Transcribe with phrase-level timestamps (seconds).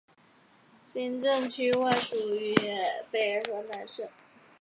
[0.07, 0.21] 该地
[0.81, 2.55] 在行政区划上属于
[3.11, 4.03] 北荷兰省。